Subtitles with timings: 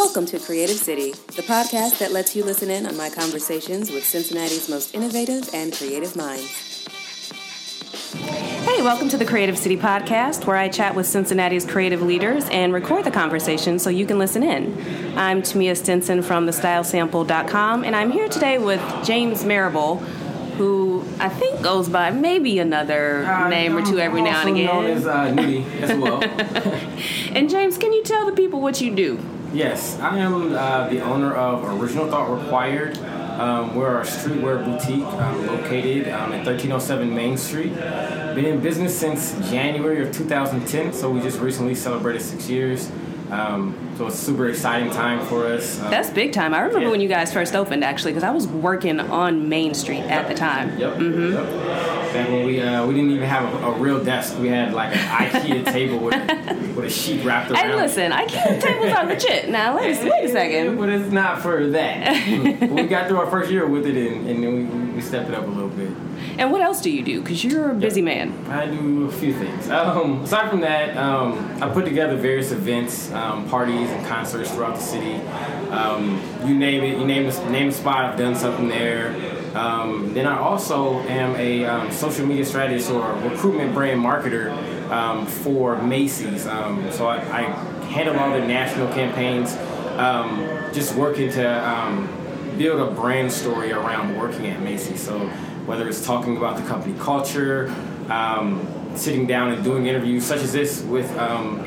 [0.00, 4.02] Welcome to Creative City, the podcast that lets you listen in on my conversations with
[4.02, 6.86] Cincinnati's most innovative and creative minds.
[8.64, 12.72] Hey, welcome to the Creative City podcast, where I chat with Cincinnati's creative leaders and
[12.72, 15.18] record the conversation so you can listen in.
[15.18, 19.96] I'm Tamia Stinson from thestylesample.com, and I'm here today with James Marable,
[20.56, 24.54] who I think goes by maybe another Uh, name or two every now and also
[24.54, 24.66] again.
[24.66, 26.24] known as uh, Nudy as well.
[27.36, 29.20] and James, can you tell the people what you do?
[29.52, 32.98] Yes, I am uh, the owner of Original Thought Required.
[32.98, 37.74] Um, we're a streetwear boutique um, located um, at 1307 Main Street.
[37.74, 42.90] Been in business since January of 2010, so we just recently celebrated six years.
[43.30, 45.80] Um, so it's a super exciting time for us.
[45.80, 46.52] Um, That's big time.
[46.52, 46.90] I remember Yeah.
[46.90, 50.34] when you guys first opened, actually, because I was working on Main Street at the
[50.34, 50.76] time.
[50.78, 50.94] Yep.
[50.96, 51.32] Mm-hmm.
[51.34, 51.99] Yep.
[52.12, 54.94] Back when we uh, we didn't even have a, a real desk, we had like
[54.96, 54.98] an
[55.30, 56.14] IKEA table with
[56.76, 57.70] with a sheet wrapped around.
[57.70, 57.76] It.
[57.76, 59.48] listen, I can't tables are legit.
[59.48, 60.76] Now, wait, a- wait a second.
[60.78, 62.00] but it's not for that.
[62.70, 65.34] We got through our first year with it, and, and then we, we stepped it
[65.34, 65.90] up a little bit.
[66.38, 67.20] And what else do you do?
[67.20, 68.32] Because you're a busy man.
[68.48, 69.68] I do a few things.
[69.68, 74.76] Um, aside from that, um, I put together various events, um, parties, and concerts throughout
[74.76, 75.14] the city.
[75.70, 79.12] Um, you name it, you name the, name a spot, I've done something there.
[79.54, 84.52] Um, then I also am a um, social media strategist or recruitment brand marketer
[84.90, 86.46] um, for Macy's.
[86.46, 87.42] Um, so I, I
[87.86, 89.56] handle all the national campaigns,
[89.98, 90.38] um,
[90.72, 92.08] just working to um,
[92.56, 95.02] build a brand story around working at Macy's.
[95.02, 95.18] So
[95.66, 97.74] whether it's talking about the company culture,
[98.94, 101.10] sitting down and doing interviews such as this with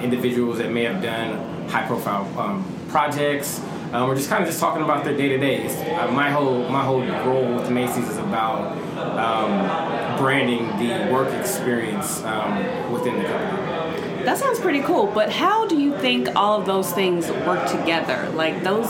[0.02, 3.62] individuals that may have done high-profile um, projects,
[3.94, 5.68] um, or just kind of just talking about their day-to-day.
[5.96, 12.24] Uh, my whole my whole role with Macy's is about um, branding the work experience
[12.24, 14.24] um, within the company.
[14.26, 15.08] That sounds pretty cool.
[15.08, 18.30] But how do you think all of those things work together?
[18.34, 18.90] Like those,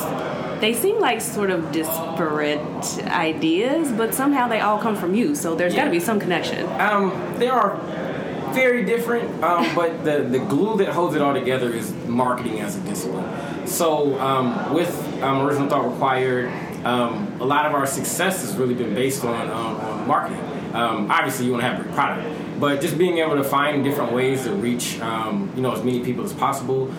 [0.61, 2.61] they seem like sort of disparate
[3.07, 5.35] ideas, but somehow they all come from you.
[5.35, 6.67] So there's got to be some connection.
[6.79, 7.77] Um, they are
[8.53, 12.77] very different, um, but the, the glue that holds it all together is marketing as
[12.77, 13.25] a discipline.
[13.73, 16.53] So um, with um, Original Thought Required,
[16.85, 20.39] um, a lot of our success has really been based on, um, on marketing.
[20.75, 24.11] Um, obviously, you want to have a product, but just being able to find different
[24.11, 26.93] ways to reach um, you know as many people as possible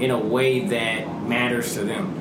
[0.00, 2.20] in a way that matters to them.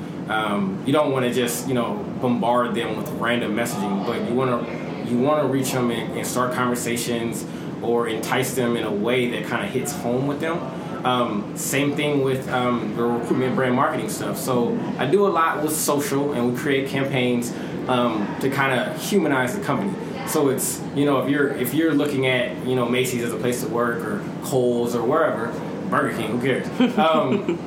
[0.85, 4.67] You don't want to just you know bombard them with random messaging, but you want
[4.67, 7.43] to you want to reach them and, and start conversations
[7.81, 10.59] or entice them in a way that kind of hits home with them.
[11.05, 14.39] Um, same thing with um, the recruitment brand marketing stuff.
[14.39, 17.53] So I do a lot with social, and we create campaigns
[17.87, 19.93] um, to kind of humanize the company.
[20.27, 23.37] So it's you know if you're if you're looking at you know Macy's as a
[23.37, 25.47] place to work or Kohl's or wherever,
[25.91, 26.97] Burger King, who cares?
[26.97, 27.59] Um,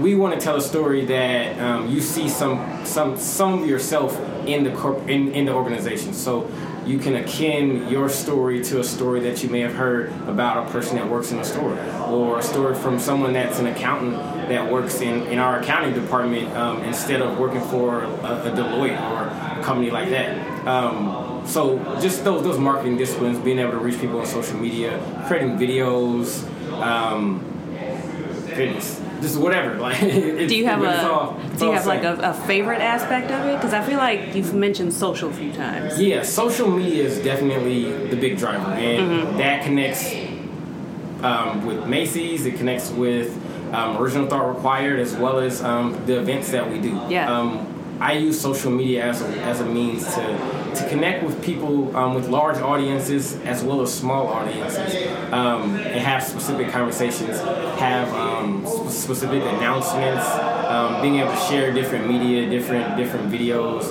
[0.00, 4.16] we want to tell a story that um, you see some some some of yourself
[4.46, 6.12] in the corp- in, in the organization.
[6.12, 6.48] So
[6.88, 10.70] you can akin your story to a story that you may have heard about a
[10.70, 14.16] person that works in a store, or a story from someone that's an accountant
[14.48, 18.98] that works in, in our accounting department um, instead of working for a, a Deloitte
[19.10, 20.66] or a company like that.
[20.66, 24.98] Um, so just those those marketing disciplines, being able to reach people on social media,
[25.26, 26.44] creating videos.
[26.80, 27.44] Um,
[28.54, 29.76] goodness, just whatever.
[29.80, 33.44] Like, Do you have a all- Do you have like a, a favorite aspect of
[33.46, 33.56] it?
[33.56, 36.00] Because I feel like you've mentioned social a few times.
[36.00, 39.38] Yeah, social media is definitely the big driver, and Mm-hmm.
[39.38, 40.14] that connects
[41.22, 42.46] um, with Macy's.
[42.46, 43.36] It connects with
[43.74, 47.00] um, Original Thought Required, as well as um, the events that we do.
[47.08, 47.32] Yeah.
[47.32, 51.96] Um, I use social media as a, as a means to to connect with people
[51.96, 54.94] um, with large audiences as well as small audiences,
[55.32, 57.40] um, and have specific conversations,
[57.80, 58.57] have um,
[58.88, 60.26] specific announcements,
[60.66, 63.84] um, being able to share different media, different different videos,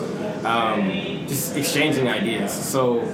[0.45, 2.51] um, just exchanging ideas.
[2.51, 3.05] So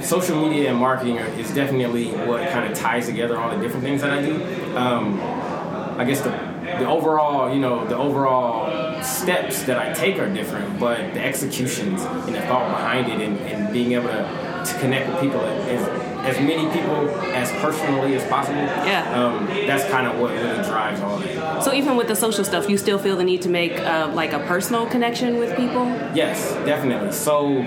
[0.00, 4.02] social media and marketing is definitely what kind of ties together all the different things
[4.02, 4.76] that I do.
[4.76, 5.20] Um,
[5.98, 6.30] I guess the
[6.78, 12.02] the overall, you know, the overall steps that I take are different, but the executions
[12.02, 16.15] and the thought behind it, and, and being able to, to connect with people as
[16.26, 18.58] as many people as personally as possible.
[18.58, 19.02] Yeah.
[19.24, 21.62] Um, that's kind of what really drives all that.
[21.62, 24.32] So even with the social stuff, you still feel the need to make uh, like
[24.32, 25.86] a personal connection with people.
[26.14, 27.12] Yes, definitely.
[27.12, 27.64] So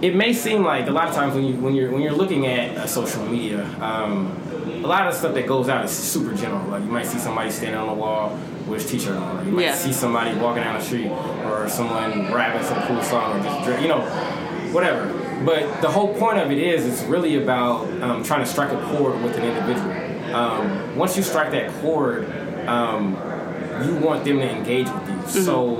[0.00, 2.46] it may seem like a lot of times when you when you're when you're looking
[2.46, 4.30] at uh, social media, um,
[4.84, 6.64] a lot of stuff that goes out is super general.
[6.70, 9.50] Like you might see somebody standing on the wall with his t-shirt on, or you
[9.52, 9.74] might Yeah.
[9.74, 11.08] see somebody walking down the street,
[11.46, 14.02] or someone rapping some cool song, or just you know,
[14.72, 15.06] whatever.
[15.44, 18.80] But the whole point of it is, it's really about um, trying to strike a
[18.86, 20.34] chord with an individual.
[20.34, 22.28] Um, once you strike that chord,
[22.66, 23.12] um,
[23.84, 25.14] you want them to engage with you.
[25.14, 25.40] Mm-hmm.
[25.42, 25.76] So,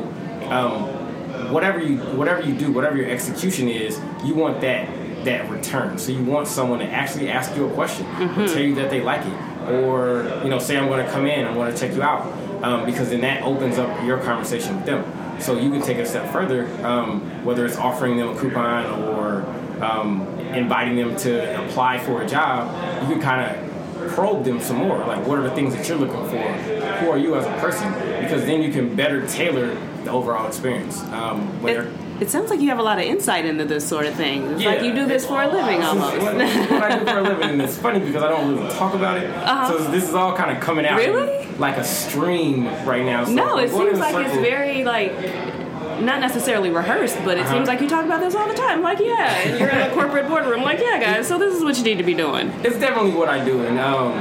[0.50, 4.88] um, whatever you whatever you do, whatever your execution is, you want that
[5.24, 5.98] that return.
[5.98, 8.40] So you want someone to actually ask you a question mm-hmm.
[8.40, 11.26] or tell you that they like it, or you know, say I'm going to come
[11.26, 12.26] in, I want to check you out,
[12.62, 15.40] um, because then that opens up your conversation with them.
[15.40, 18.86] So you can take it a step further, um, whether it's offering them a coupon
[19.04, 19.37] or
[19.82, 22.68] um, inviting them to apply for a job.
[23.02, 23.68] You can kind of
[24.10, 24.98] probe them some more.
[24.98, 26.42] Like, what are the things that you're looking for?
[26.98, 27.92] Who are you as a person?
[28.22, 31.02] Because then you can better tailor the overall experience.
[31.04, 31.86] Um, it,
[32.20, 34.44] it, sounds like you have a lot of insight into this sort of thing.
[34.52, 36.18] It's yeah, like you do this for a living almost.
[36.18, 38.94] what, what I do for a living, and it's funny because I don't really talk
[38.94, 39.30] about it.
[39.30, 39.68] Uh-huh.
[39.68, 41.46] So this is all kind of coming out really?
[41.58, 43.24] like a stream right now.
[43.24, 44.30] So no, it seems like circle.
[44.30, 45.12] it's very like
[46.00, 47.54] not necessarily rehearsed, but it uh-huh.
[47.54, 48.82] seems like you talk about this all the time.
[48.82, 50.62] Like, yeah, and you're in a corporate boardroom.
[50.62, 52.48] Like, yeah, guys, so this is what you need to be doing.
[52.64, 54.12] It's definitely what I do, and um,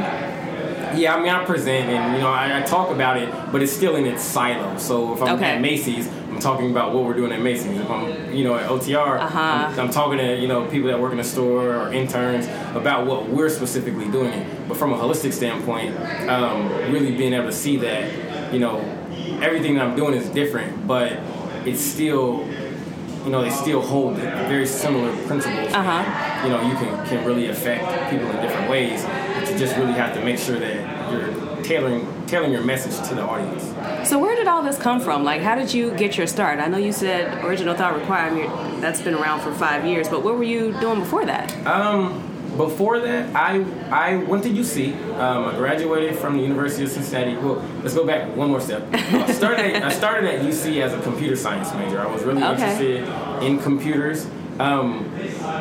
[0.97, 3.71] yeah, I mean, I present and you know I, I, talk about it, but it's
[3.71, 4.77] still in its silo.
[4.77, 5.55] So if I'm okay.
[5.55, 7.79] at Macy's, I'm talking about what we're doing at Macy's.
[7.79, 9.39] If I'm you know at OTR, uh-huh.
[9.39, 13.05] I'm, I'm, talking to you know people that work in the store or interns about
[13.05, 14.45] what we're specifically doing.
[14.67, 15.97] But from a holistic standpoint,
[16.29, 18.79] um, really being able to see that you know
[19.41, 21.13] everything that I'm doing is different, but
[21.67, 22.47] it's still
[23.25, 25.73] you know, they still hold very similar principles.
[25.73, 26.43] Uh-huh.
[26.45, 29.93] you know, you can, can really affect people in different ways but you just really
[29.93, 34.09] have to make sure that you're tailoring tailoring your message to the audience.
[34.09, 35.23] So where did all this come from?
[35.23, 36.59] Like, how did you get your start?
[36.59, 40.37] I know you said original thought requirement that's been around for five years, but what
[40.37, 41.53] were you doing before that?
[41.65, 44.95] Um, before that, I I went to UC.
[45.17, 47.37] Um, I graduated from the University of Cincinnati.
[47.37, 48.87] Well, let's go back one more step.
[48.93, 51.99] I started I started at UC as a computer science major.
[51.99, 52.51] I was really okay.
[52.51, 54.27] interested in computers.
[54.59, 55.07] Um,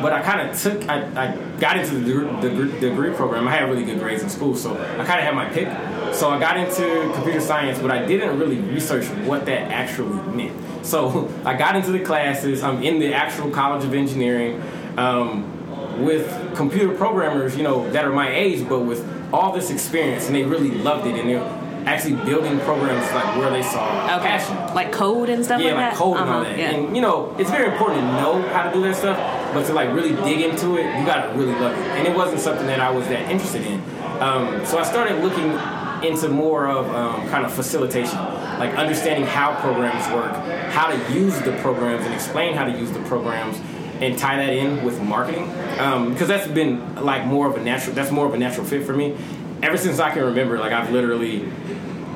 [0.01, 3.47] but I kind of took, I, I got into the, the, the, degree program.
[3.47, 5.67] I had really good grades in school, so I kind of had my pick.
[6.15, 10.85] So I got into computer science, but I didn't really research what that actually meant.
[10.85, 12.63] So I got into the classes.
[12.63, 14.63] I'm in the actual College of Engineering
[14.97, 15.56] um,
[15.99, 20.35] with computer programmers, you know, that are my age, but with all this experience, and
[20.35, 24.27] they really loved it, and they're actually building programs like where they saw okay.
[24.27, 25.61] passion, like code and stuff.
[25.61, 26.23] Yeah, like, like code uh-huh.
[26.23, 26.49] and all uh-huh.
[26.49, 26.59] that.
[26.59, 26.71] Yeah.
[26.71, 29.17] And you know, it's very important to know how to do that stuff,
[29.53, 31.87] but to like really dig into it, you gotta really love it.
[31.97, 33.81] And it wasn't something that I was that interested in.
[34.21, 35.57] Um, so I started looking
[36.03, 38.17] into more of um, kind of facilitation,
[38.59, 40.33] like understanding how programs work,
[40.71, 43.59] how to use the programs, and explain how to use the programs
[44.01, 47.95] and tie that in with marketing because um, that's been like more of a natural
[47.95, 49.15] that's more of a natural fit for me
[49.63, 51.49] ever since i can remember like i've literally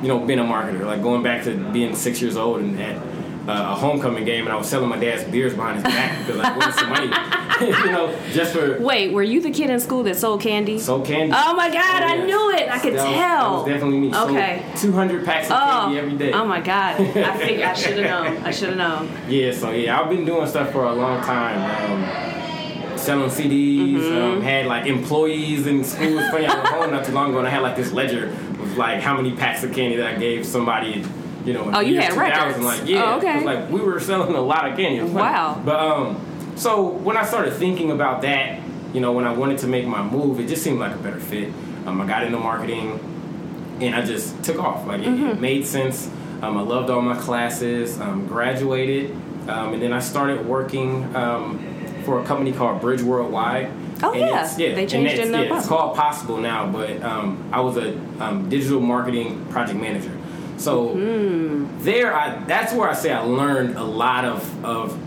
[0.02, 0.84] you know, been a marketer.
[0.84, 3.00] Like going back to being six years old and at
[3.48, 6.40] uh, a homecoming game, and I was selling my dad's beers behind his back because
[6.40, 7.06] I wanted some money.
[7.60, 8.78] you know, just for.
[8.80, 10.78] Wait, were you the kid in school that sold candy?
[10.78, 11.32] Sold candy.
[11.36, 12.68] Oh my God, oh, I knew it.
[12.68, 13.12] I could that tell.
[13.12, 14.14] Was, that was definitely me.
[14.14, 14.64] Okay.
[14.76, 15.56] Two hundred packs of oh.
[15.56, 16.32] candy every day.
[16.32, 18.44] Oh my God, I think I should have known.
[18.44, 19.10] I should have known.
[19.28, 21.90] Yeah, so yeah, I've been doing stuff for a long time.
[21.90, 23.96] Um, selling CDs.
[23.96, 24.36] Mm-hmm.
[24.36, 26.18] Um, had like employees in school.
[26.18, 26.46] It's funny.
[26.46, 28.28] I was home not too long ago, and I had like this ledger
[28.60, 31.04] with like how many packs of candy that I gave somebody.
[31.44, 32.58] You know, oh, you had records.
[32.58, 33.44] Like, yeah, oh, okay.
[33.44, 35.02] like we were selling a lot of candy.
[35.02, 35.60] Wow.
[35.64, 38.60] But um, so when I started thinking about that,
[38.92, 41.18] you know, when I wanted to make my move, it just seemed like a better
[41.18, 41.52] fit.
[41.86, 43.00] Um, I got into marketing,
[43.80, 44.86] and I just took off.
[44.86, 45.26] Like it, mm-hmm.
[45.28, 46.08] it made sense.
[46.42, 48.00] Um, I loved all my classes.
[48.00, 49.10] Um, graduated,
[49.48, 51.58] um, and then I started working um,
[52.04, 53.70] for a company called Bridge Worldwide.
[54.04, 54.48] Oh yeah.
[54.56, 55.30] yeah, they changed it.
[55.30, 60.12] Yeah, it's called Possible now, but um, I was a um, digital marketing project manager.
[60.62, 61.82] So mm-hmm.
[61.82, 64.98] there, I, that's where I say I learned a lot of of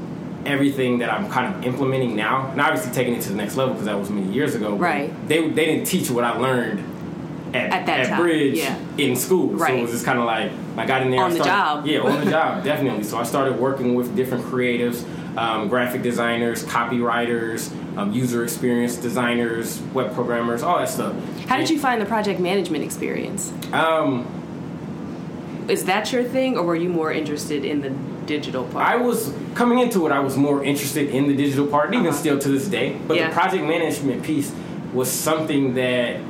[0.46, 3.74] everything that I'm kind of implementing now, and obviously taking it to the next level
[3.74, 4.76] because that was many years ago.
[4.76, 5.14] Right.
[5.28, 6.80] They they didn't teach what I learned
[7.56, 8.20] at, at, that at.
[8.20, 8.78] Bridge yeah.
[8.98, 9.52] in school.
[9.52, 9.70] Right.
[9.70, 11.88] So it was just kind of like I got in there on started, the job.
[11.88, 13.04] Yeah, on the job, definitely.
[13.04, 15.06] So I started working with different creatives
[15.38, 21.16] um, graphic designers, copywriters, um, user experience designers, web programmers, all that stuff.
[21.48, 23.52] How did you find the project management experience?
[23.74, 24.26] Um,
[25.68, 27.90] Is that your thing, or were you more interested in the
[28.26, 28.88] digital part?
[28.88, 30.12] I was coming into it.
[30.12, 32.16] I was more interested in the digital part, even uh-huh.
[32.16, 33.00] still to this day.
[33.08, 33.28] But yeah.
[33.30, 34.54] the project management piece
[34.94, 36.22] was something that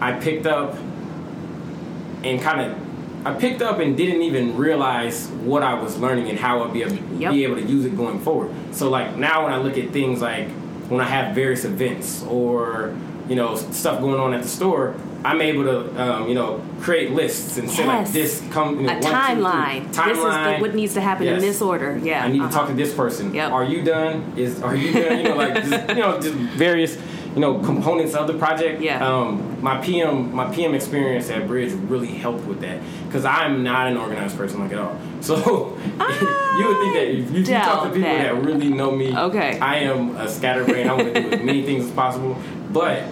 [0.00, 0.76] I picked up
[2.22, 2.84] and kind of
[3.26, 6.82] I picked up and didn't even realize what I was learning and how I'd be
[6.82, 7.32] able, yep.
[7.32, 8.52] be able to use it going forward.
[8.72, 10.48] So like now when I look at things like
[10.88, 12.94] when I have various events or
[13.28, 17.12] you know stuff going on at the store, I'm able to um, you know create
[17.12, 19.86] lists and say like this come you know, a timeline.
[19.92, 20.06] Timeline.
[20.06, 21.34] This is the, what needs to happen yes.
[21.34, 21.98] in this order.
[21.98, 22.48] Yeah, I need uh-huh.
[22.48, 23.34] to talk to this person.
[23.34, 23.52] Yep.
[23.52, 24.34] Are you done?
[24.36, 25.18] Is are you done?
[25.18, 26.98] You know like just, you know just various
[27.34, 28.82] you know components of the project.
[28.82, 29.06] Yeah.
[29.06, 33.88] Um, my PM my PM experience at Bridge really helped with that because I'm not
[33.88, 34.98] an organized person like at all.
[35.24, 38.34] So you would think that if you, you talk to people that.
[38.34, 38.44] that.
[38.44, 39.58] really know me, Okay.
[39.58, 40.86] I am a scatterbrain.
[40.86, 42.36] I want to do as many things as possible,
[42.74, 43.04] but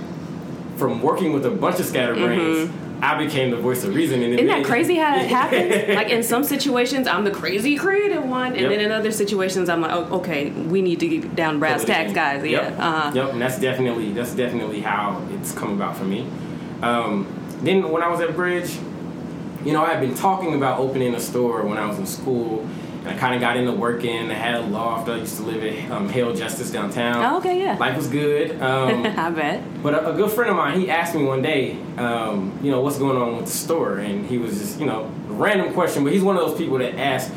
[0.76, 2.70] from working with a bunch of scatterbrains.
[3.04, 4.22] I became the voice of reason.
[4.22, 4.46] And Mm-hmm.
[4.48, 5.88] Isn't that crazy how that happens?
[5.96, 8.70] like in some situations, I'm the crazy creative one, and Yep.
[8.70, 12.12] then in other situations, I'm like, oh, okay, we need to get down brass tacks,
[12.12, 12.44] guys.
[12.44, 12.62] Yep.
[12.62, 12.86] Yeah.
[12.88, 13.10] Uh-huh.
[13.12, 16.28] Yep, and that's definitely that's definitely how it's come about for me.
[16.80, 17.26] Um,
[17.62, 18.70] then when I was at Bridge,
[19.64, 22.68] you know, I had been talking about opening a store when I was in school,
[23.04, 24.30] I kind of got into working.
[24.30, 25.08] I had a loft.
[25.08, 27.24] I used to live at um, Hale Justice downtown.
[27.24, 27.76] Oh, okay, yeah.
[27.76, 28.60] Life was good.
[28.62, 29.82] Um, I bet.
[29.82, 32.80] but a, a good friend of mine, he asked me one day, um, you know,
[32.80, 36.04] what's going on with the store, and he was just, you know, a random question.
[36.04, 37.32] But he's one of those people that ask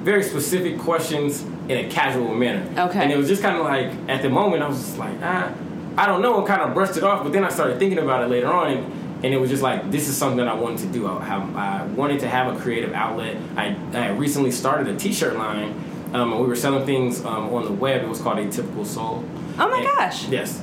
[0.00, 2.66] very specific questions in a casual manner.
[2.88, 3.02] Okay.
[3.02, 5.52] And it was just kind of like at the moment, I was just like, ah,
[5.96, 7.22] I don't know, and kind of brushed it off.
[7.22, 9.90] But then I started thinking about it later on, and, and it was just like,
[9.90, 11.06] this is something that I wanted to do.
[11.06, 13.36] I, have, I wanted to have a creative outlet.
[13.56, 15.72] I, I recently started a T-shirt line.
[16.12, 18.02] Um, and we were selling things um, on the web.
[18.02, 19.24] It was called Atypical Soul.
[19.58, 20.28] Oh my And- gosh.
[20.28, 20.60] Yes.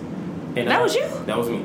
[0.56, 1.08] And, That uh, was you?
[1.26, 1.64] That was me.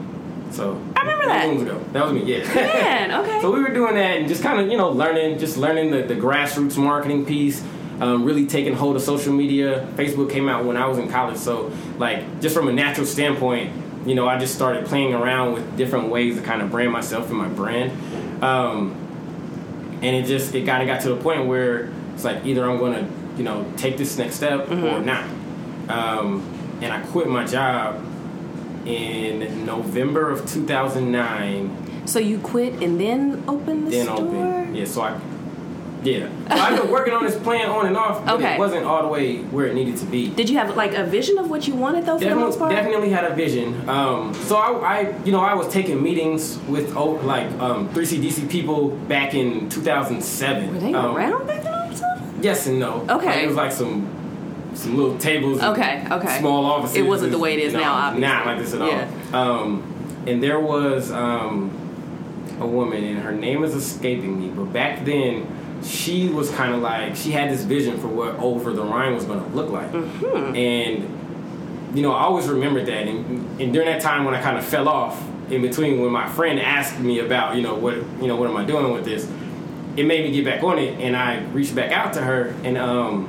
[0.51, 1.49] So I remember that.
[1.49, 1.83] moons ago.
[1.93, 2.23] That was me.
[2.25, 2.45] Yeah.
[2.55, 3.41] Man, okay.
[3.41, 6.03] so we were doing that and just kind of you know learning, just learning the,
[6.03, 7.65] the grassroots marketing piece.
[8.01, 9.87] Um, really taking hold of social media.
[9.95, 13.73] Facebook came out when I was in college, so like just from a natural standpoint,
[14.07, 17.29] you know, I just started playing around with different ways to kind of brand myself
[17.31, 18.43] and my brand.
[18.43, 18.97] Um,
[20.03, 22.79] and it just it kind of got to the point where it's like either I'm
[22.79, 24.85] going to you know take this next step Mm-hmm.
[24.85, 25.25] or not.
[25.89, 26.43] Um,
[26.81, 28.05] and I quit my job
[28.87, 32.07] in November of 2009.
[32.07, 34.19] So you quit and then opened the Then store?
[34.27, 34.85] open, yeah.
[34.85, 35.21] So I,
[36.05, 36.29] yeah.
[36.49, 38.55] I've been working on this plan on and off, but Okay.
[38.55, 40.29] it wasn't all the way where it needed to be.
[40.29, 42.73] Did you have like a vision of what you wanted though for the most part?
[42.73, 43.89] definitely had a vision.
[43.89, 48.49] Um, so I, I, you know, I was taking meetings with oh, like um, 3CDC
[48.51, 50.75] people back in 2007.
[50.75, 51.83] Were they Um, around back then or?
[52.43, 53.07] Yes and no.
[53.09, 53.27] Okay.
[53.27, 54.07] Like, it was like some
[54.75, 55.63] some little tables.
[55.63, 56.39] Okay, okay.
[56.39, 56.97] Small offices.
[56.97, 58.27] It wasn't the way it is No, now, obviously.
[58.29, 59.09] Not like this at Yeah.
[59.35, 59.61] all.
[59.61, 59.83] Um,
[60.27, 61.71] and there was um,
[62.59, 64.49] a woman, and her name is escaping me.
[64.49, 65.47] But back then,
[65.85, 69.25] she was kind of like she had this vision for what Over the Rhine was
[69.25, 70.55] going to look like, Mm-hmm.
[70.57, 71.19] and
[71.97, 73.07] you know, I always remembered that.
[73.07, 76.27] And, and during that time when I kind of fell off in between, when my
[76.27, 79.31] friend asked me about, you know, what, you know, what am I doing with this?
[79.97, 82.79] It made me get back on it, and I reached back out to her, and
[82.79, 83.29] um,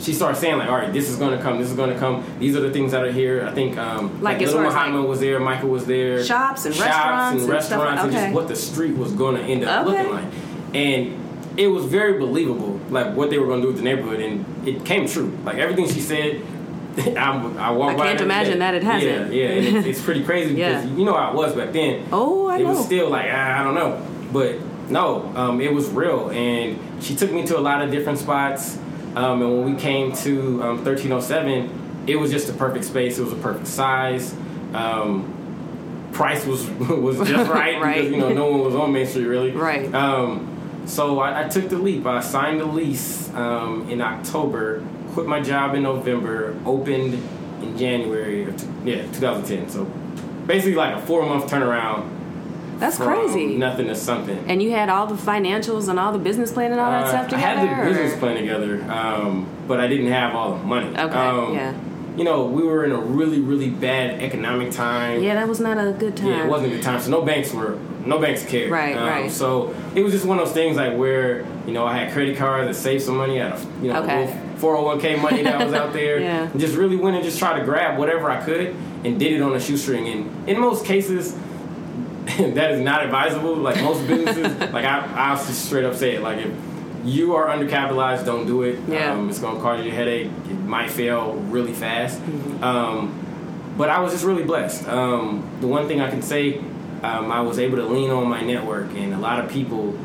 [0.00, 1.98] she started saying like, all right, this is going to come, this is going to
[1.98, 2.24] come.
[2.38, 3.44] These are the things that are here.
[3.46, 6.74] I think um, Like, as Little Muhammad like, was there, Michael was there, shops and
[6.74, 8.22] shops restaurants and and stuff like- restaurants, and okay.
[8.24, 9.96] just what the street was going to end up Okay.
[10.08, 10.32] looking like,
[10.74, 11.27] and
[11.58, 14.44] it was very believable, like what they were going to do with the neighborhood, and
[14.66, 15.36] it came true.
[15.44, 16.40] Like everything she said.
[16.98, 19.32] I, I walk I can't imagine that it hasn't.
[19.32, 20.80] Yeah, yeah, it's, it's pretty crazy Yeah.
[20.80, 22.70] because you know how it was back then Oh, I it know.
[22.70, 24.56] It was still like ah, I don't know, but
[24.90, 28.78] no, um, it was real, and she took me to a lot of different spots.
[29.14, 33.18] Um, and when we came to um, 1307, it was just a perfect space.
[33.18, 34.34] It was a perfect size.
[34.74, 35.34] Um,
[36.12, 37.94] price was was just right, Right.
[37.96, 39.52] because you know no one was on Main Street really.
[39.52, 39.92] Right.
[40.88, 42.06] So I, I took the leap.
[42.06, 47.14] I signed the lease um, in October, quit my job in November, opened
[47.62, 49.68] in January of t- yeah 2010.
[49.68, 49.84] So
[50.46, 52.08] basically like a four month turnaround.
[52.78, 53.56] That's crazy.
[53.56, 54.38] Nothing to something.
[54.48, 57.08] And you had all the financials and all the business plan and all that Uh,
[57.08, 57.44] stuff together?
[57.46, 60.86] I had the or- business plan together, um, but I didn't have all the money.
[60.96, 61.72] Okay, Um, yeah.
[62.18, 65.22] You know, we were in a really, really bad economic time.
[65.22, 66.26] Yeah, that was not a good time.
[66.26, 67.00] Yeah, it wasn't a good time.
[67.00, 68.72] So no banks were, no banks cared.
[68.72, 69.30] Right, Um, right.
[69.30, 72.36] So it was just one of those things like where you know I had credit
[72.36, 74.36] cards that saved some money out of you know Okay.
[74.56, 76.18] four hundred one k money that was out there.
[76.28, 76.50] Yeah.
[76.50, 79.40] And just really went and just tried to grab whatever I could and did it
[79.40, 80.08] on a shoestring.
[80.08, 81.36] And in most cases.
[82.38, 83.56] that is not advisable.
[83.56, 86.22] Like most businesses, like I, I'll just straight up say it.
[86.22, 86.52] Like if
[87.08, 88.78] you are undercapitalized, don't do it.
[88.88, 89.12] Yeah.
[89.12, 90.30] Um, it's gonna cause you a headache.
[90.48, 92.20] It might fail really fast.
[92.20, 92.62] Mm-hmm.
[92.62, 93.24] Um,
[93.76, 94.88] but I was just really blessed.
[94.88, 96.58] Um, the one thing I can say,
[97.02, 99.96] um, I was able to lean on my network, and a lot of people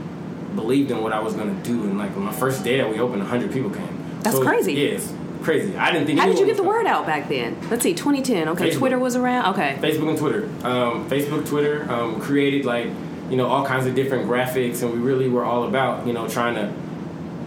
[0.56, 1.84] believed in what I was going to do.
[1.84, 4.22] And like on my first day that we opened, 100 people came.
[4.22, 4.74] That's crazy.
[4.74, 5.76] Yeah, it's crazy.
[5.76, 6.20] I didn't think.
[6.20, 7.58] How did you get the word out back then?
[7.70, 8.50] Let's see, 2010.
[8.50, 8.78] Okay, Facebook.
[8.78, 9.54] Twitter was around.
[9.54, 9.78] Okay.
[9.82, 10.44] Facebook and Twitter.
[10.64, 12.88] Um, Facebook, Twitter um, created like
[13.30, 16.28] you know all kinds of different graphics, and we really were all about you know
[16.28, 16.74] trying to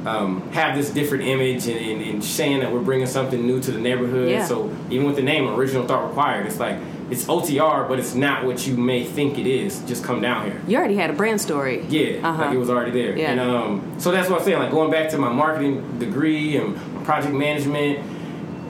[0.07, 3.73] um, have this different image and, and, and saying that we're bringing something new to
[3.73, 4.31] the neighborhood.
[4.31, 4.47] Yeah.
[4.47, 6.79] So even with the name Original Thought Required, it's like
[7.11, 9.81] it's OTR, but it's not what you may think it is.
[9.83, 10.61] Just come down here.
[10.69, 11.85] You already had a brand story.
[11.89, 12.45] Yeah, Uh-huh.
[12.47, 13.17] like it was already there.
[13.17, 13.33] Yeah.
[13.33, 14.59] And um, so that's what I'm saying.
[14.61, 18.01] Like going back to my marketing degree and project management,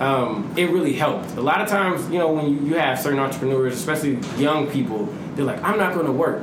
[0.01, 1.37] um, it really helped.
[1.37, 5.07] A lot of times, you know, when you, you have certain entrepreneurs, especially young people,
[5.35, 6.43] they're like, I'm not going to work.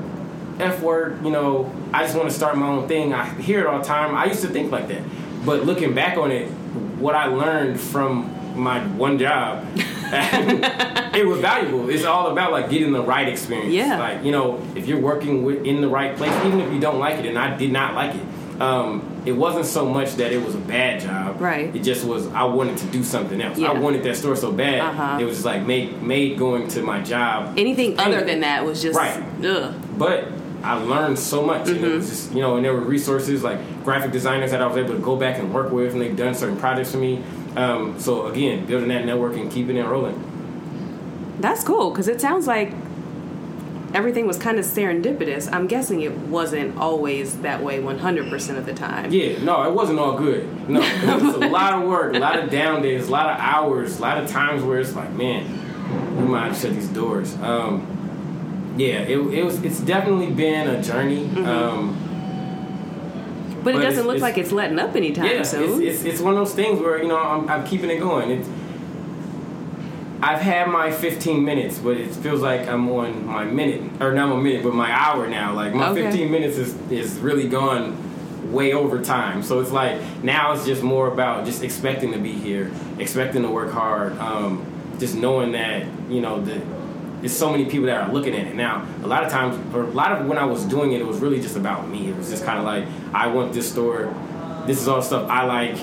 [0.59, 3.13] F word, you know, I just want to start my own thing.
[3.13, 4.15] I hear it all the time.
[4.15, 5.01] I used to think like that.
[5.45, 6.47] But looking back on it,
[6.99, 11.89] what I learned from my one job, it was valuable.
[11.89, 13.73] It's all about like getting the right experience.
[13.73, 13.99] Yeah.
[13.99, 16.99] Like, you know, if you're working with, in the right place, even if you don't
[16.99, 20.43] like it, and I did not like it, um, it wasn't so much that it
[20.43, 21.41] was a bad job.
[21.41, 21.75] Right.
[21.75, 23.57] It just was I wanted to do something else.
[23.57, 23.71] Yeah.
[23.71, 24.79] I wanted that store so bad.
[24.81, 25.17] Uh-huh.
[25.19, 27.57] It was just like made made going to my job.
[27.57, 29.23] Anything other than that was just Right.
[29.43, 29.73] ugh.
[29.97, 30.27] But
[30.63, 31.67] I learned so much.
[31.67, 31.97] And it Mm-hmm.
[31.97, 34.93] was just you know, and there were resources like graphic designers that I was able
[34.93, 37.23] to go back and work with, and they've done certain projects for me.
[37.55, 40.17] Um, so again, building that network and keeping it rolling.
[41.39, 42.71] That's cool because it sounds like
[43.93, 45.51] everything was kind of serendipitous.
[45.53, 49.11] I'm guessing it wasn't always that way 100% of the time.
[49.11, 50.67] Yeah, no, it wasn't all good.
[50.69, 53.39] No, it was a lot of work, a lot of down days, a lot of
[53.39, 55.45] hours, a lot of times where it's like, man,
[56.17, 57.35] we might have shut these doors.
[57.41, 57.85] Um,
[58.77, 59.61] yeah, it, it was.
[59.63, 61.25] It's definitely been a journey.
[61.27, 61.45] Mm-hmm.
[61.45, 61.97] Um,
[63.63, 66.19] But it doesn't it's- look it's- like it's letting up anytime yeah, it's, it's it's
[66.21, 68.29] one of those things where you know I'm, I'm keeping it going.
[68.31, 68.49] It's,
[70.21, 74.29] I've had my 15 minutes, but it feels like I'm on my minute, or not
[74.29, 75.53] my minute, but my hour now.
[75.53, 76.03] Like my Okay.
[76.03, 77.97] 15 minutes is is really gone
[78.51, 79.43] way over time.
[79.43, 83.49] So it's like now it's just more about just expecting to be here, expecting to
[83.49, 84.65] work hard, um,
[84.99, 86.61] just knowing that you know the
[87.23, 88.85] there's so many people that are looking at it now.
[89.01, 91.19] A lot of times, or a lot of when I was doing it, it was
[91.19, 92.09] really just about me.
[92.09, 94.13] It was just kind of like I want this store.
[94.67, 95.77] This is all stuff I like.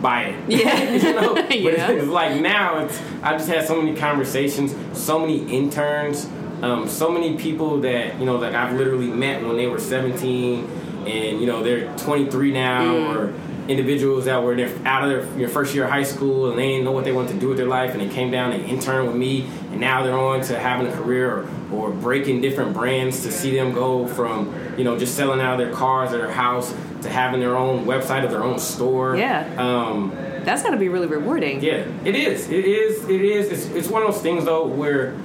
[0.00, 0.50] Buy it.
[0.50, 0.92] Yeah.
[0.92, 1.34] you know.
[1.34, 1.90] But Yeah.
[1.90, 6.28] it's like now, it's I just had so many conversations, so many interns,
[6.62, 10.68] um, so many people that you know that I've literally met when they were 17,
[11.06, 13.16] and you know they're 23 now, Mm.
[13.16, 13.34] or
[13.68, 14.54] individuals that were
[14.84, 17.12] out of their your first year of high school and they didn't know what they
[17.12, 19.80] wanted to do with their life, and they came down and interned with me, and
[19.80, 23.72] now they're on to having a career or, or breaking different brands to see them
[23.72, 27.40] go from you know just selling out of their cars or their house to having
[27.40, 29.16] their own website or their own store.
[29.16, 29.48] Yeah.
[29.58, 30.12] Um,
[30.44, 31.62] That's got to be really rewarding.
[31.62, 32.48] yeah, it is.
[32.48, 33.04] It is.
[33.08, 33.50] It is.
[33.50, 35.16] It's, it's one of those things though where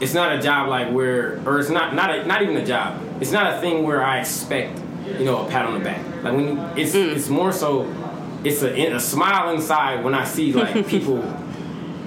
[0.00, 3.00] it's not a job like where, or it's not not a, not even a job.
[3.20, 4.80] It's not a thing where I expect
[5.18, 6.04] you know a pat on the back.
[6.22, 7.14] Like when you, it's Mm.
[7.16, 7.86] it's more so
[8.44, 11.22] it's a, a smile inside when I see like people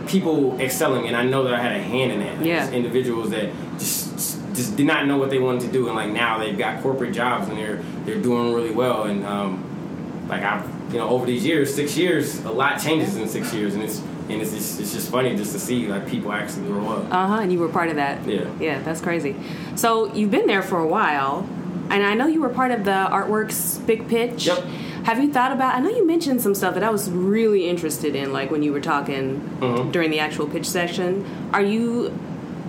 [0.08, 2.44] people excelling, and I know that I had a hand in that.
[2.46, 2.70] Yeah.
[2.72, 4.16] Individuals that just
[4.56, 7.14] just did not know what they wanted to do, and like now they've got corporate
[7.14, 11.46] jobs and they're they're doing really well, and um, like I've you know over these
[11.46, 14.92] years, six years, a lot changes in six years, and it's and it's just, it's
[14.94, 17.14] just funny just to see like people actually grow up.
[17.14, 17.40] Uh huh.
[17.42, 18.26] And you were part of that.
[18.28, 18.46] Yeah.
[18.60, 19.36] Yeah, that's crazy.
[19.76, 21.48] So you've been there for a while,
[21.90, 24.48] and I know you were part of the Artworks Big Pitch.
[24.48, 24.64] Yep.
[25.04, 25.76] Have you thought about?
[25.76, 28.74] I know you mentioned some stuff that I was really interested in, like when you
[28.74, 29.92] were talking Mhm.
[29.92, 31.24] during the actual pitch session.
[31.54, 32.12] Are you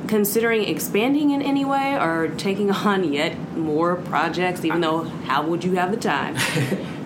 [0.07, 4.65] considering expanding in any way, or taking on yet more projects?
[4.65, 6.37] Even though, how would you have the time?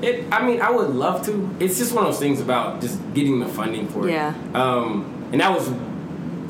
[0.02, 1.48] It, I mean, I would love to.
[1.60, 4.10] It's just one of those things about just getting the funding for it.
[4.10, 4.34] Yeah.
[4.52, 5.70] Um, and that was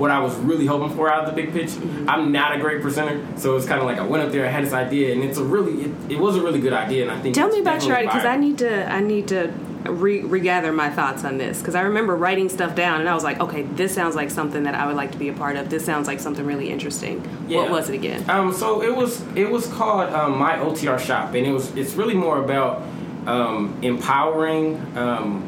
[0.03, 1.71] what I was really hoping for out of the big pitch.
[1.71, 2.11] Mm-hmm.
[2.11, 4.49] I'm not a great presenter, so it's kind of like I went up there, I
[4.49, 7.13] had this idea, and it's a really, it, it was a really good idea, and
[7.13, 7.37] I think.
[7.37, 9.53] Tell me about your definitely because I need to I need to
[9.85, 13.23] re- regather my thoughts on this because I remember writing stuff down and I was
[13.23, 15.71] like, okay, this sounds like something that I would like to be a part of.
[15.71, 17.21] This sounds like something really interesting.
[17.49, 18.29] What was it again?
[18.29, 21.95] Um, so it was it was called um, my OTR shop, and it was it's
[21.95, 22.83] really more about
[23.27, 25.45] um, empowering um,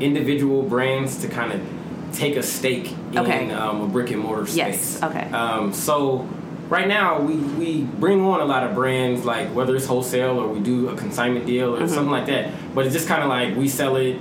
[0.00, 1.79] individual brands to kind of
[2.12, 3.44] take a stake Okay.
[3.46, 4.56] in um, a brick and mortar space.
[4.56, 5.30] Yes, okay.
[5.30, 6.28] Um, so
[6.68, 10.48] right now we we bring on a lot of brands like whether it's wholesale or
[10.48, 11.88] we do a consignment deal or Mm-hmm.
[11.88, 12.50] something like that.
[12.74, 14.18] But it's just kind of like we sell it,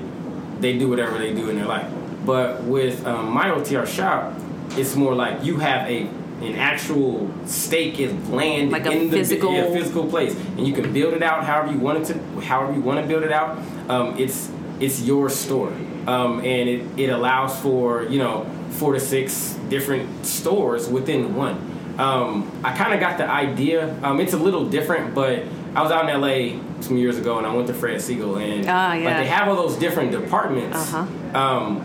[0.62, 1.92] they do whatever they do in their life.
[2.26, 4.34] But with um, my OTR shop,
[4.72, 6.08] it's more like you have a
[6.42, 10.74] an actual stake is land Like a in the physical- yeah, physical place, and you
[10.74, 13.32] can build it out however you want it to, however you want to build it
[13.34, 13.58] out.
[13.90, 14.50] Um, it's
[14.80, 15.74] it's your store,
[16.08, 21.66] um, and it, it allows for you know four to six different stores within one.
[21.98, 23.94] Um, I kind of got the idea.
[24.04, 25.44] Um, it's a little different, but
[25.76, 28.66] I was out in LA some years ago, and I went to Fred Segal, and
[28.68, 30.78] Ah, like they have all those different departments.
[30.94, 31.38] Uh-huh.
[31.38, 31.82] Um,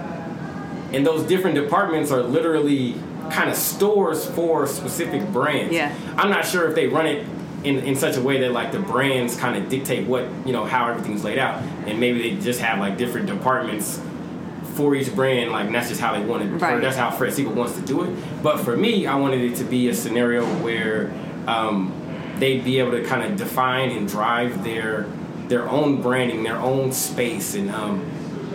[0.92, 2.94] and those different departments are literally
[3.30, 5.72] kind of stores for specific brands.
[5.74, 5.94] Yeah.
[6.16, 7.26] I'm not sure if they run it
[7.64, 10.64] in, in such a way that like the brands kind of dictate what you know
[10.64, 14.00] how everything's laid out, and maybe they just have like different departments
[14.74, 15.50] for each brand.
[15.50, 16.74] Like that's just how they want it, Right.
[16.74, 18.42] or that's how Fred Segal wants to do it.
[18.42, 21.10] But for me, I wanted it to be a scenario where
[21.46, 21.92] um,
[22.38, 25.06] they'd be able to kind of define and drive their
[25.48, 28.04] their own branding, their own space, and um,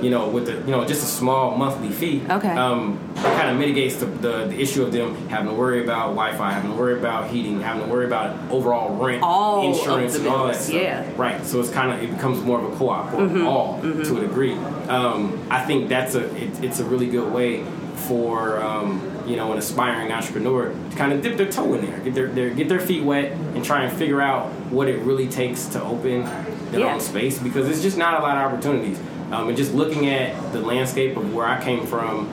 [0.01, 2.49] you know, with the you know just a small monthly fee, Okay.
[2.49, 6.09] um, it kind of mitigates the, the, the issue of them having to worry about
[6.15, 10.27] Wi-Fi, having to worry about heating, having to worry about overall rent, All insurance, and
[10.27, 10.75] all that stuff.
[10.75, 11.09] yeah.
[11.17, 11.45] Right.
[11.45, 13.47] So it's kind of it becomes more of a co-op or Mm-hmm.
[13.47, 14.53] all to a degree.
[14.87, 17.63] Um, I think that's a it, it's a really good way
[18.07, 21.99] for um, you know an aspiring entrepreneur to kind of dip their toe in there,
[21.99, 25.27] get their, their get their feet wet, and try and figure out what it really
[25.27, 26.23] takes to open
[26.71, 26.93] their Yeah.
[26.93, 28.99] own space because it's just not a lot of opportunities.
[29.31, 32.27] Um, and just looking at the landscape of where I came from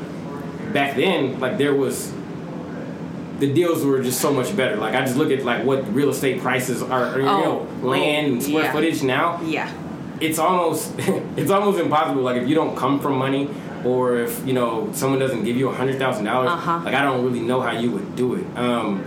[0.72, 2.12] back then, like there was
[3.38, 4.76] the deals were just so much better.
[4.76, 7.88] Like I just look at like what real estate prices are, or, you Oh, know,
[7.88, 8.72] land and square yeah.
[8.72, 9.70] footage now Yeah.
[10.20, 10.94] it's almost
[11.36, 12.22] it's almost impossible.
[12.22, 13.50] Like if you don't come from money,
[13.84, 16.80] or if you know someone doesn't give you a hundred thousand dollars, Uh-huh.
[16.82, 18.46] like I don't really know how you would do it.
[18.56, 19.04] Um,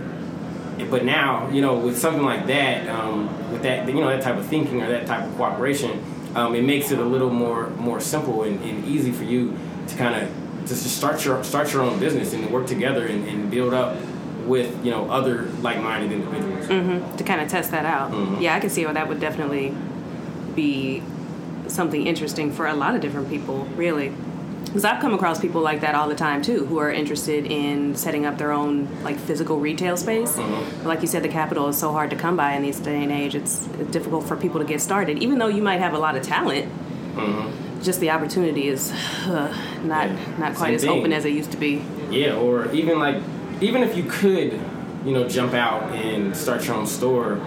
[0.90, 4.36] but now you know with something like that, um, with that you know that type
[4.36, 5.90] of thinking or that type of cooperation,
[6.34, 9.56] um, it makes it a little more more simple and, and easy for you
[9.88, 13.50] to kind of just start your start your own business and work together and, and
[13.50, 13.96] build up
[14.46, 17.16] with you know other like-minded individuals.
[17.16, 18.10] to kind of test that out.
[18.12, 18.42] Mm-hmm.
[18.42, 19.74] Yeah, I can see how that would definitely
[20.54, 21.02] be
[21.68, 24.12] something interesting for a lot of different people, really.
[24.70, 27.96] Because I've come across people like that all the time too, who are interested in
[27.96, 30.36] setting up their own like physical retail space.
[30.36, 30.86] Mm-hmm.
[30.86, 33.10] Like you said, the capital is so hard to come by in this day and
[33.10, 33.34] age.
[33.34, 36.22] It's difficult for people to get started, even though you might have a lot of
[36.22, 36.70] talent.
[37.82, 38.92] Just the opportunity is
[39.26, 39.52] uh,
[39.82, 40.30] not Mm-hmm.
[40.32, 40.38] Yeah.
[40.38, 41.82] not quite as open as it used to be.
[42.10, 43.16] Yeah, or even like,
[43.60, 44.52] even if you could,
[45.04, 47.40] you know, jump out and start your own store,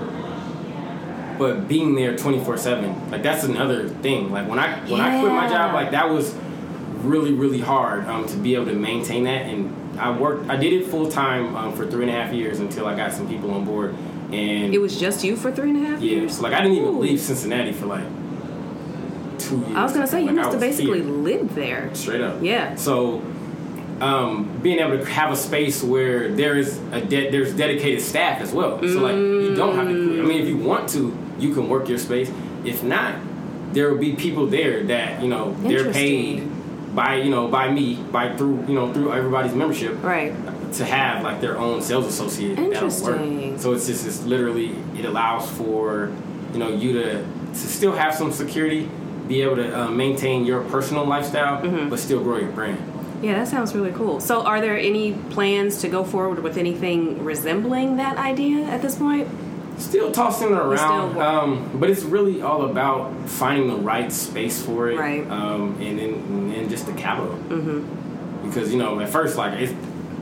[1.38, 4.31] but being there twenty four seven, like that's another thing.
[4.31, 6.33] Like when I when I quit my job, like that was
[7.04, 9.44] really really hard um, to be able to maintain that.
[9.46, 12.60] And I worked, I did it full time um, for three and a half years
[12.60, 13.96] until I got some people on board.
[14.32, 16.38] And It was just you for three and a half yeah, years.
[16.38, 17.00] so like I didn't even Ooh.
[17.00, 18.06] leave Cincinnati for like
[19.38, 19.76] two years.
[19.76, 21.12] I was gonna say you Like, I must have basically here.
[21.12, 21.94] lived there.
[21.94, 22.42] Straight up.
[22.42, 22.76] Yeah.
[22.76, 23.22] So,
[24.02, 28.42] um, being able to have a space where there is a de- there's dedicated staff
[28.42, 28.80] as well.
[28.82, 29.94] So like you don't have to.
[30.08, 30.20] Quit.
[30.20, 32.32] I mean, if you want to, you can work your space.
[32.66, 33.16] If not,
[33.74, 36.50] there will be people there that you know they're paid.
[36.93, 40.34] By you know by me by through you know through everybody's membership Right.
[40.73, 42.71] to have like their own sales associate that'll
[43.03, 43.19] work.
[43.21, 43.58] Interesting.
[43.60, 46.12] So it's just it's literally it allows for
[46.53, 48.89] you know you to to still have some security,
[49.27, 51.89] be able to uh, maintain your personal lifestyle, Mm-hmm.
[51.89, 52.77] but still grow your brand.
[53.21, 54.19] Yeah, that sounds really cool.
[54.19, 58.95] So, are there any plans to go forward with anything resembling that idea at this
[58.97, 59.27] point?
[59.84, 64.89] Still tossing it around, um, but it's really all about finding the right space for
[64.89, 65.30] it, Right.
[65.30, 67.36] Um, and then and then just the capital.
[67.36, 68.48] Mm-hmm.
[68.48, 69.74] Because you know, at first, like it's,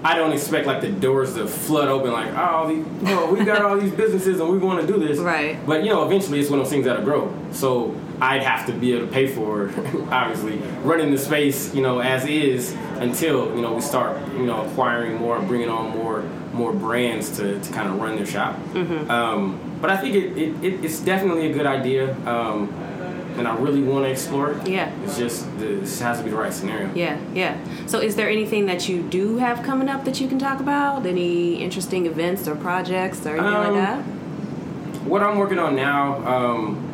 [0.03, 2.85] I don't expect like the doors to flood open, like oh, these,
[3.31, 5.63] we got all these businesses and we want to do this, Right.
[5.65, 7.33] But you know, eventually, it's one of those things that'll grow.
[7.51, 9.69] So I'd have to be able to pay for,
[10.11, 14.63] obviously, running the space, you know, as is until you know we start, you know,
[14.65, 18.55] acquiring more, and bringing on more more brands to, to kind of run their shop.
[18.73, 19.09] Mm-hmm.
[19.09, 22.69] Um, but I think it, it, it, it's definitely a good idea, um,
[23.37, 24.67] and I really want to explore it.
[24.67, 24.91] Yeah.
[25.03, 26.93] It's just this has to be the right scenario.
[26.93, 27.57] Yeah, yeah.
[27.87, 31.05] So, is there anything that you do have coming up that you can talk about?
[31.05, 34.01] Any interesting events or projects or anything Um, like that?
[35.05, 36.90] What I'm working on now, um,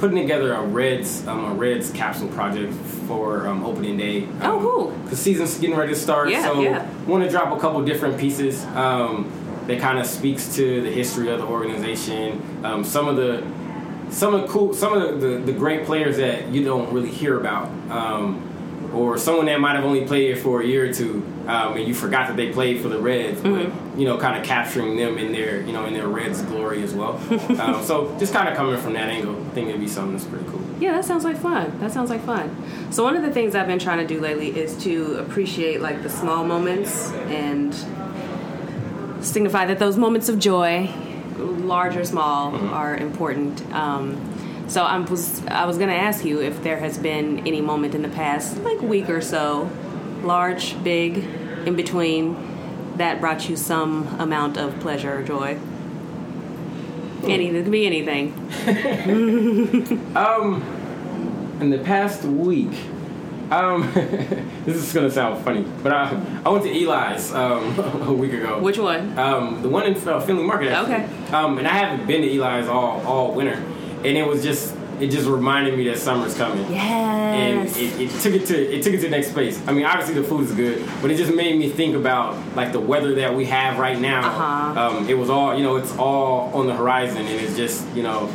[0.00, 2.72] putting together a Reds um, a Reds capsule project
[3.06, 4.24] for um, opening day.
[4.24, 4.90] Um, Oh, cool.
[5.04, 6.88] Because season's getting ready to start, Yeah, so yeah.
[7.06, 9.30] want to drop a couple different pieces um,
[9.66, 12.40] that kind of speaks to the history of the organization.
[12.64, 13.44] Um, some of the
[14.10, 17.10] some of the cool some of the, the, the great players that you don't really
[17.10, 17.68] hear about.
[18.92, 21.94] Or someone that might have only played for a year or two, um, and you
[21.94, 23.98] forgot that they played for the Reds, Mm-hmm.
[24.00, 26.92] you know, kind of capturing them in their, you know, in their Reds glory as
[26.94, 27.12] well.
[27.60, 30.24] um, so just kind of coming from that angle, I think it'd be something that's
[30.24, 30.60] pretty cool.
[30.80, 31.78] Yeah, that sounds like fun.
[31.80, 32.54] That sounds like fun.
[32.90, 36.02] So one of the things I've been trying to do lately is to appreciate like
[36.02, 37.74] the small moments and
[39.24, 40.90] signify that those moments of joy,
[41.38, 43.62] large or small, are important.
[43.72, 44.16] Um,
[44.70, 48.02] so I was I was gonna ask you if there has been any moment in
[48.02, 49.68] the past like week or so,
[50.22, 51.18] large, big,
[51.66, 52.36] in between,
[52.96, 55.58] that brought you some amount of pleasure or joy.
[57.24, 58.32] Anything, it could be anything.
[60.16, 60.62] um,
[61.60, 62.72] In the past week,
[63.50, 63.90] um,
[64.64, 68.60] this is gonna sound funny, but I, I went to Eli's um, a week ago.
[68.60, 69.18] Which one?
[69.18, 70.70] Um, the one in uh, Findlay Market.
[70.70, 70.94] Actually.
[70.94, 71.32] Okay.
[71.32, 73.60] Um, and I haven't been to Eli's all all winter,
[74.04, 76.70] and it was just it just reminded me that summer's coming.
[76.70, 77.32] Yeah.
[77.32, 79.60] And it, it took it to it took it to the next place.
[79.66, 82.72] I mean, obviously the food is good, but it just made me think about like
[82.72, 84.28] the weather that we have right now.
[84.28, 84.98] Uh-huh.
[84.98, 88.02] Um, it was all you know, it's all on the horizon, and it's just you
[88.02, 88.30] know,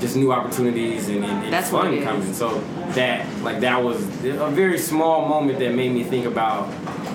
[0.00, 2.32] just new opportunities and, and, That's fun coming.
[2.34, 2.60] So
[2.94, 6.72] that like that was a very small moment that made me think about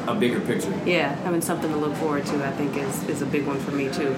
[0.07, 0.73] a bigger picture.
[0.85, 3.71] Yeah, having something to look forward to, I think, is, is a big one for
[3.71, 4.15] me too.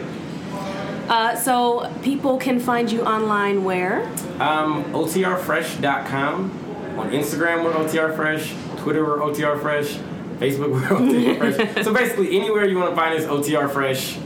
[1.10, 4.04] Uh, so people can find you online where?
[4.40, 6.62] Um, OTRFresh.com.
[7.00, 8.78] On Instagram, we're OTRFresh.
[8.80, 10.00] Twitter, we're OTRFresh.
[10.40, 11.84] Facebook, we're OTRFresh.
[11.84, 14.22] so basically, anywhere you want to find us, OTRFresh,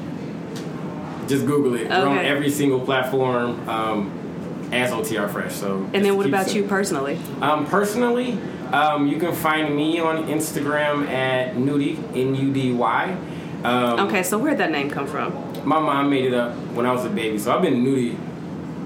[1.27, 1.89] just Google it.
[1.89, 5.51] We're on every single platform um, as OTRFresh.
[5.51, 7.19] So And then what about you personally?
[7.41, 8.37] Um, personally,
[8.71, 13.17] um, you can find me on Instagram at Nudy, N-U-D-Y.
[13.63, 15.33] Um, Okay, so where'd that name come from?
[15.65, 18.17] My mom made it up when I was a baby, so I've been Nudy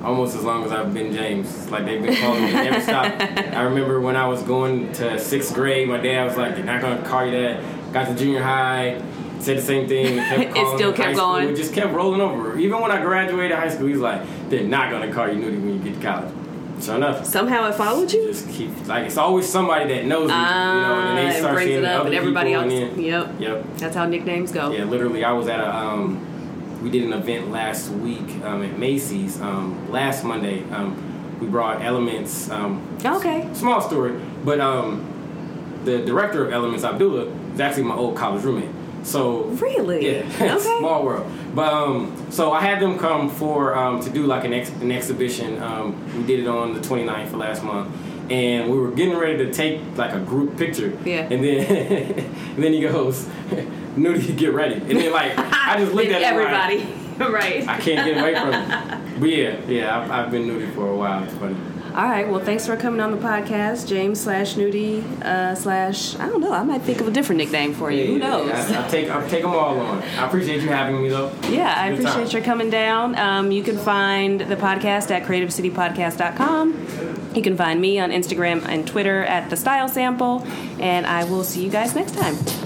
[0.04, 1.70] almost as long as I've been James.
[1.72, 3.22] Like they've been calling me, it never stopped.
[3.22, 6.82] I remember when I was going to sixth grade, my dad was like, "They're not
[6.82, 7.62] gonna call you that."
[7.94, 9.02] Got to junior high,
[9.40, 10.18] said the same thing.
[10.56, 11.50] It still kept High school, going.
[11.50, 12.58] It just kept rolling over.
[12.58, 15.74] Even when I graduated high school, he's like, "They're not gonna call you Nudy when
[15.76, 16.34] you get to college."
[16.82, 17.24] Sure enough.
[17.24, 18.28] Somehow it followed you?
[18.28, 21.54] Just keep like it's always somebody that knows me, you know, and Ah, they start
[21.54, 22.74] brings seeing it up, other and everybody people, else.
[22.74, 23.30] then, Yep.
[23.40, 23.66] yep.
[23.78, 24.72] That's how nicknames go.
[24.72, 25.74] Yeah, literally, I was at a.
[25.74, 26.26] Um,
[26.84, 30.64] we did an event last week um, at Macy's um, last Monday.
[30.72, 32.52] Um, we brought Elementz.
[32.52, 33.48] Um, Okay.
[33.54, 35.02] small story, but um,
[35.86, 38.70] the director of Elementz, Abdullah, is actually my old college roommate.
[39.04, 40.06] So Really?
[40.18, 40.22] yeah,
[40.56, 40.60] Okay.
[40.80, 41.30] small world.
[41.56, 44.92] But um, so I had them come for um, to do like an, ex- an
[44.92, 45.62] exhibition.
[45.62, 47.94] Um, we did it on the 29th of last month,
[48.32, 50.98] and we were getting ready to take like a group picture.
[51.06, 51.28] Yeah.
[51.30, 51.66] And then
[52.56, 53.28] and then he goes,
[53.98, 56.88] "Nudy, get ready." And then like I just looked at like, everybody.
[57.20, 57.68] right.
[57.68, 59.20] I can't get away from it.
[59.20, 61.24] But yeah, yeah, I've, I've been Nudy for a while.
[61.24, 61.56] It's funny.
[61.96, 62.28] All right.
[62.28, 66.16] Well, thanks for coming on the podcast, James slash Nudy uh, slash.
[66.16, 66.52] I don't know.
[66.52, 68.08] I might think of a different nickname for you.
[68.08, 68.48] Who knows?
[68.48, 70.02] yeah, I, I take I take them all on.
[70.02, 71.32] I appreciate you having me though.
[71.50, 72.30] Yeah, I appreciate time.
[72.30, 73.16] your coming down.
[73.20, 77.36] Um, you can find the podcast at creativecitypodcast.com.
[77.36, 80.44] You can find me on Instagram and Twitter at The Style Sample.
[80.80, 82.63] And I will see you guys next time.